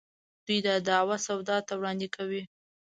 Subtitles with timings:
[0.45, 2.43] دوی دا دعوه سودا ته وړاندې کوي.